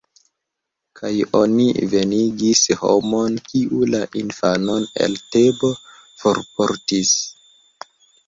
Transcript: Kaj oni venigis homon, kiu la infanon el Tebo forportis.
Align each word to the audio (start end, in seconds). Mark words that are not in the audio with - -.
Kaj 0.99 1.09
oni 1.39 1.65
venigis 1.89 2.61
homon, 2.79 3.35
kiu 3.51 3.81
la 3.95 4.01
infanon 4.21 4.87
el 5.07 5.19
Tebo 5.35 5.71
forportis. 6.23 7.13